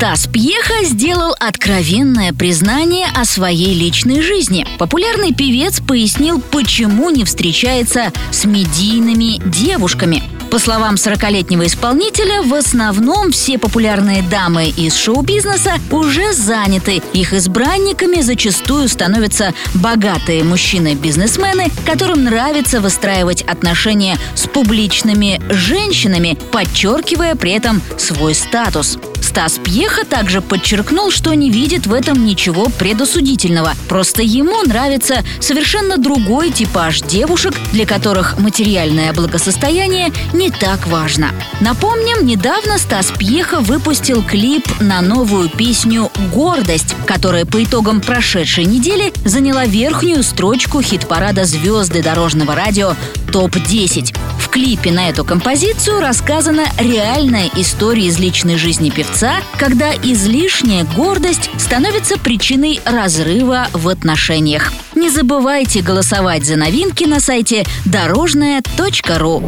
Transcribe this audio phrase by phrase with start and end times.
[0.00, 4.66] Стас Пьеха сделал откровенное признание о своей личной жизни.
[4.78, 10.22] Популярный певец пояснил, почему не встречается с медийными девушками.
[10.50, 17.02] По словам 40-летнего исполнителя, в основном все популярные дамы из шоу-бизнеса уже заняты.
[17.12, 27.52] Их избранниками зачастую становятся богатые мужчины-бизнесмены, которым нравится выстраивать отношения с публичными женщинами, подчеркивая при
[27.52, 28.96] этом свой статус.
[29.30, 33.74] Стас Пьеха также подчеркнул, что не видит в этом ничего предосудительного.
[33.88, 41.30] Просто ему нравится совершенно другой типаж девушек, для которых материальное благосостояние не так важно.
[41.60, 49.12] Напомним, недавно Стас Пьеха выпустил клип на новую песню «Гордость», которая по итогам прошедшей недели
[49.24, 52.96] заняла верхнюю строчку хит-парада «Звезды дорожного радио»
[53.30, 54.12] ТОП-10
[54.50, 59.19] клипе на эту композицию рассказана реальная история из личной жизни певца,
[59.58, 64.72] когда излишняя гордость становится причиной разрыва в отношениях.
[64.94, 69.42] Не забывайте голосовать за новинки на сайте дорожная.ру.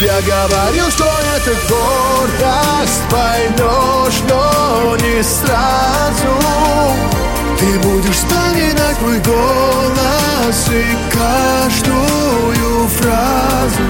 [0.00, 1.04] Я говорил, что
[1.36, 6.30] это гордость, поймешь, но не сразу.
[7.58, 13.82] Ты будешь вспоминать мой голос и каждую фразу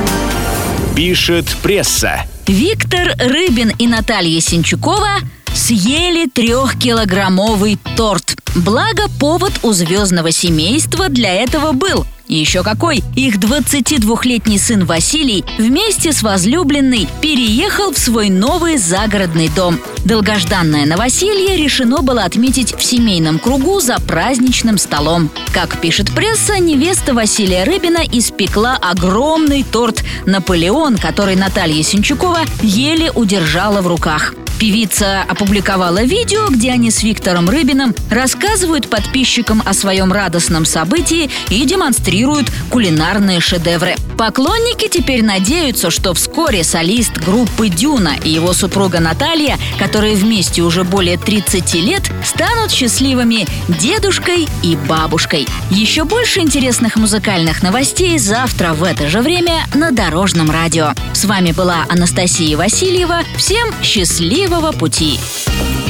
[1.01, 2.27] пишет пресса.
[2.47, 5.19] Виктор Рыбин и Наталья Синчукова
[5.55, 8.37] съели трехкилограммовый торт.
[8.57, 13.03] Благо, повод у звездного семейства для этого был– еще какой!
[13.17, 19.79] Их 22-летний сын Василий вместе с возлюбленной переехал в свой новый загородный дом.
[20.05, 25.31] Долгожданное новоселье решено было отметить в семейном кругу за праздничным столом.
[25.53, 33.83] Как пишет пресса, невеста Василия Рыбина испекла огромный торт «Наполеон», который Наталья Синчукова еле удержала
[33.83, 34.35] в руках.
[34.61, 41.65] Певица опубликовала видео, где они с Виктором Рыбиным рассказывают подписчикам о своем радостном событии и
[41.65, 43.97] демонстрируют кулинарные шедевры.
[44.21, 50.85] Поклонники теперь надеются, что вскоре солист группы «Дюна» и его супруга Наталья, которые вместе уже
[50.85, 55.47] более 30 лет, станут счастливыми дедушкой и бабушкой.
[55.71, 60.91] Еще больше интересных музыкальных новостей завтра в это же время на Дорожном радио.
[61.15, 63.21] С вами была Анастасия Васильева.
[63.39, 65.19] Всем счастливого пути!